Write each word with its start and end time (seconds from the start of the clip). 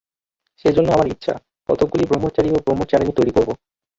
সেজন্য 0.61 0.89
আমার 0.91 1.07
ইচ্ছা, 1.07 1.33
কতকগুলি 1.69 2.03
ব্রহ্মচারী 2.05 2.49
ও 2.51 2.57
ব্রহ্মচারিণী 2.65 3.11
তৈরী 3.17 3.31
করব। 3.31 3.49